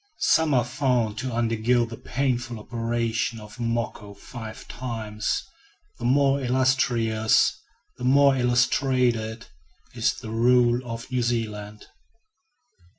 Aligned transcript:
Some 0.17 0.55
are 0.55 0.65
found 0.65 1.19
to 1.19 1.31
undergo 1.31 1.85
the 1.85 1.95
painful 1.95 2.57
operation 2.59 3.39
of 3.39 3.57
"moko" 3.57 4.17
five 4.17 4.67
times. 4.67 5.43
The 5.99 6.05
more 6.05 6.41
illustrious, 6.41 7.55
the 7.99 8.03
more 8.03 8.35
illustrated, 8.35 9.45
is 9.93 10.15
the 10.15 10.31
rule 10.31 10.81
of 10.91 11.11
New 11.11 11.21
Zealand. 11.21 11.85